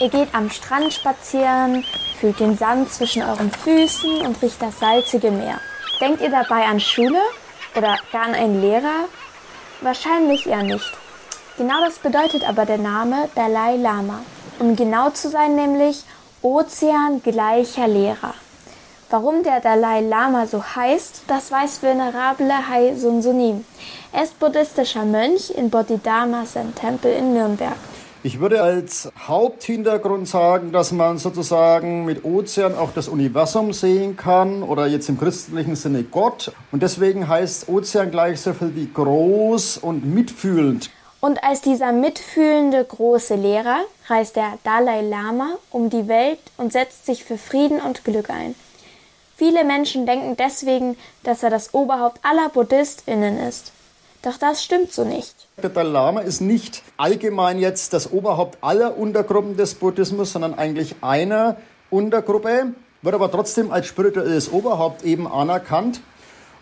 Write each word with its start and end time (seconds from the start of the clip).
Ihr 0.00 0.08
geht 0.08 0.34
am 0.34 0.48
Strand 0.48 0.94
spazieren, 0.94 1.84
fühlt 2.18 2.40
den 2.40 2.56
Sand 2.56 2.90
zwischen 2.90 3.22
euren 3.22 3.50
Füßen 3.50 4.22
und 4.22 4.40
riecht 4.40 4.62
das 4.62 4.80
salzige 4.80 5.30
Meer. 5.30 5.60
Denkt 6.00 6.22
ihr 6.22 6.30
dabei 6.30 6.64
an 6.64 6.80
Schule 6.80 7.20
oder 7.76 7.98
gar 8.10 8.22
an 8.22 8.34
einen 8.34 8.62
Lehrer? 8.62 9.04
Wahrscheinlich 9.82 10.46
eher 10.46 10.62
nicht. 10.62 10.90
Genau 11.58 11.84
das 11.84 11.98
bedeutet 11.98 12.48
aber 12.48 12.64
der 12.64 12.78
Name 12.78 13.28
Dalai 13.34 13.76
Lama. 13.76 14.20
Um 14.58 14.74
genau 14.74 15.10
zu 15.10 15.28
sein, 15.28 15.54
nämlich 15.54 16.02
Ozean 16.40 17.22
gleicher 17.22 17.86
Lehrer. 17.86 18.32
Warum 19.10 19.42
der 19.42 19.60
Dalai 19.60 20.00
Lama 20.00 20.46
so 20.46 20.64
heißt, 20.64 21.24
das 21.26 21.52
weiß 21.52 21.82
Venerable 21.82 22.68
Hai 22.70 22.94
Sun 22.96 23.20
Sunim. 23.20 23.66
Er 24.12 24.22
ist 24.22 24.38
buddhistischer 24.40 25.04
Mönch 25.04 25.50
in 25.50 25.68
Bodhidharma 25.68 26.46
Zen 26.46 26.74
Tempel 26.74 27.12
in 27.12 27.34
Nürnberg. 27.34 27.76
Ich 28.22 28.38
würde 28.38 28.62
als 28.62 29.10
Haupthintergrund 29.26 30.28
sagen, 30.28 30.72
dass 30.72 30.92
man 30.92 31.16
sozusagen 31.16 32.04
mit 32.04 32.22
Ozean 32.22 32.76
auch 32.76 32.92
das 32.92 33.08
Universum 33.08 33.72
sehen 33.72 34.18
kann 34.18 34.62
oder 34.62 34.86
jetzt 34.86 35.08
im 35.08 35.18
christlichen 35.18 35.74
Sinne 35.74 36.02
Gott. 36.02 36.52
Und 36.70 36.82
deswegen 36.82 37.28
heißt 37.28 37.70
Ozean 37.70 38.10
gleich 38.10 38.42
so 38.42 38.52
viel 38.52 38.76
wie 38.76 38.90
groß 38.92 39.78
und 39.78 40.04
mitfühlend. 40.04 40.90
Und 41.20 41.42
als 41.42 41.62
dieser 41.62 41.92
mitfühlende 41.92 42.84
große 42.84 43.36
Lehrer 43.36 43.80
reist 44.08 44.36
der 44.36 44.58
Dalai 44.64 45.00
Lama 45.00 45.56
um 45.70 45.88
die 45.88 46.06
Welt 46.06 46.40
und 46.58 46.72
setzt 46.72 47.06
sich 47.06 47.24
für 47.24 47.38
Frieden 47.38 47.80
und 47.80 48.04
Glück 48.04 48.28
ein. 48.28 48.54
Viele 49.36 49.64
Menschen 49.64 50.04
denken 50.04 50.36
deswegen, 50.36 50.98
dass 51.22 51.42
er 51.42 51.48
das 51.48 51.72
Oberhaupt 51.72 52.22
aller 52.22 52.50
Buddhistinnen 52.50 53.38
ist. 53.38 53.72
Doch 54.22 54.36
das 54.36 54.62
stimmt 54.62 54.92
so 54.92 55.04
nicht. 55.04 55.34
Der 55.62 55.70
Dalai 55.70 55.90
Lama 55.90 56.20
ist 56.20 56.40
nicht 56.42 56.82
allgemein 56.98 57.58
jetzt 57.58 57.94
das 57.94 58.12
Oberhaupt 58.12 58.58
aller 58.60 58.98
Untergruppen 58.98 59.56
des 59.56 59.74
Buddhismus, 59.74 60.32
sondern 60.32 60.54
eigentlich 60.54 60.96
einer 61.00 61.56
Untergruppe, 61.88 62.74
wird 63.00 63.14
aber 63.14 63.30
trotzdem 63.30 63.72
als 63.72 63.86
spirituelles 63.86 64.52
Oberhaupt 64.52 65.04
eben 65.04 65.26
anerkannt. 65.26 66.02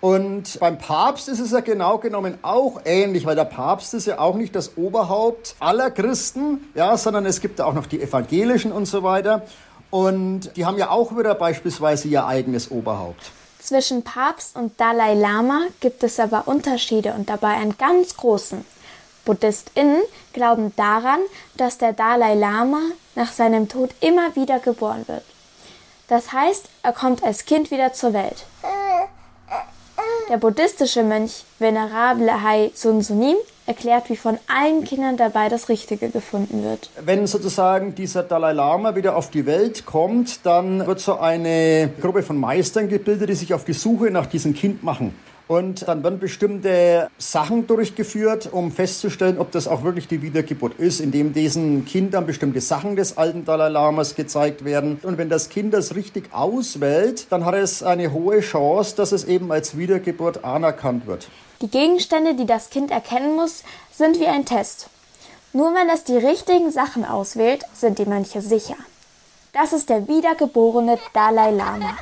Und 0.00 0.60
beim 0.60 0.78
Papst 0.78 1.28
ist 1.28 1.40
es 1.40 1.50
ja 1.50 1.60
genau 1.60 1.98
genommen 1.98 2.38
auch 2.42 2.82
ähnlich, 2.84 3.26
weil 3.26 3.36
der 3.36 3.44
Papst 3.44 3.94
ist 3.94 4.06
ja 4.06 4.18
auch 4.20 4.36
nicht 4.36 4.54
das 4.54 4.76
Oberhaupt 4.76 5.56
aller 5.58 5.90
Christen, 5.90 6.68
ja, 6.74 6.96
sondern 6.96 7.26
es 7.26 7.40
gibt 7.40 7.58
ja 7.58 7.66
auch 7.66 7.74
noch 7.74 7.86
die 7.86 8.00
Evangelischen 8.00 8.70
und 8.70 8.86
so 8.86 9.02
weiter. 9.02 9.42
Und 9.90 10.56
die 10.56 10.64
haben 10.64 10.78
ja 10.78 10.90
auch 10.90 11.18
wieder 11.18 11.34
beispielsweise 11.34 12.06
ihr 12.06 12.24
eigenes 12.24 12.70
Oberhaupt. 12.70 13.32
Zwischen 13.62 14.02
Papst 14.02 14.56
und 14.56 14.80
Dalai 14.80 15.14
Lama 15.14 15.66
gibt 15.80 16.02
es 16.02 16.18
aber 16.18 16.48
Unterschiede 16.48 17.12
und 17.12 17.28
dabei 17.28 17.54
einen 17.54 17.76
ganz 17.76 18.16
großen. 18.16 18.64
BuddhistInnen 19.24 20.02
glauben 20.32 20.74
daran, 20.76 21.20
dass 21.56 21.76
der 21.78 21.92
Dalai 21.92 22.34
Lama 22.34 22.80
nach 23.14 23.32
seinem 23.32 23.68
Tod 23.68 23.90
immer 24.00 24.34
wieder 24.34 24.58
geboren 24.60 25.06
wird. 25.06 25.24
Das 26.08 26.32
heißt, 26.32 26.64
er 26.82 26.92
kommt 26.92 27.22
als 27.22 27.44
Kind 27.44 27.70
wieder 27.70 27.92
zur 27.92 28.12
Welt. 28.14 28.44
Der 30.30 30.38
buddhistische 30.38 31.02
Mönch 31.02 31.44
Venerable 31.58 32.42
Hai 32.42 32.72
Sun 32.74 33.02
Sunim 33.02 33.36
erklärt, 33.66 34.10
wie 34.10 34.16
von 34.16 34.38
allen 34.46 34.84
Kindern 34.84 35.16
dabei 35.16 35.48
das 35.48 35.68
Richtige 35.68 36.08
gefunden 36.08 36.64
wird. 36.64 36.90
Wenn 37.04 37.26
sozusagen 37.26 37.94
dieser 37.94 38.22
Dalai 38.22 38.52
Lama 38.52 38.94
wieder 38.96 39.16
auf 39.16 39.30
die 39.30 39.46
Welt 39.46 39.86
kommt, 39.86 40.44
dann 40.44 40.86
wird 40.86 41.00
so 41.00 41.18
eine 41.18 41.90
Gruppe 42.00 42.22
von 42.22 42.36
Meistern 42.36 42.88
gebildet, 42.88 43.28
die 43.28 43.34
sich 43.34 43.54
auf 43.54 43.64
die 43.64 43.72
Suche 43.72 44.10
nach 44.10 44.26
diesem 44.26 44.54
Kind 44.54 44.82
machen. 44.82 45.14
Und 45.50 45.88
dann 45.88 46.04
werden 46.04 46.20
bestimmte 46.20 47.10
Sachen 47.18 47.66
durchgeführt, 47.66 48.50
um 48.52 48.70
festzustellen, 48.70 49.36
ob 49.40 49.50
das 49.50 49.66
auch 49.66 49.82
wirklich 49.82 50.06
die 50.06 50.22
Wiedergeburt 50.22 50.78
ist, 50.78 51.00
indem 51.00 51.32
diesen 51.32 51.84
Kindern 51.84 52.24
bestimmte 52.24 52.60
Sachen 52.60 52.94
des 52.94 53.18
alten 53.18 53.44
Dalai 53.44 53.68
Lamas 53.68 54.14
gezeigt 54.14 54.64
werden. 54.64 55.00
Und 55.02 55.18
wenn 55.18 55.28
das 55.28 55.48
Kind 55.48 55.74
das 55.74 55.96
richtig 55.96 56.32
auswählt, 56.32 57.26
dann 57.30 57.44
hat 57.44 57.56
es 57.56 57.82
eine 57.82 58.12
hohe 58.12 58.38
Chance, 58.42 58.94
dass 58.94 59.10
es 59.10 59.24
eben 59.24 59.50
als 59.50 59.76
Wiedergeburt 59.76 60.44
anerkannt 60.44 61.08
wird. 61.08 61.26
Die 61.62 61.68
Gegenstände, 61.68 62.36
die 62.36 62.46
das 62.46 62.70
Kind 62.70 62.92
erkennen 62.92 63.34
muss, 63.34 63.64
sind 63.90 64.20
wie 64.20 64.28
ein 64.28 64.44
Test. 64.44 64.88
Nur 65.52 65.74
wenn 65.74 65.88
es 65.88 66.04
die 66.04 66.16
richtigen 66.16 66.70
Sachen 66.70 67.04
auswählt, 67.04 67.64
sind 67.74 67.98
die 67.98 68.06
Mönche 68.06 68.40
sicher. 68.40 68.76
Das 69.52 69.72
ist 69.72 69.88
der 69.88 70.06
wiedergeborene 70.06 70.96
Dalai 71.12 71.50
Lama. 71.50 71.98